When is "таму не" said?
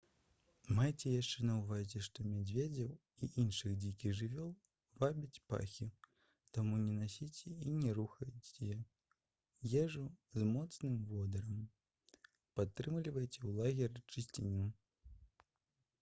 6.57-6.95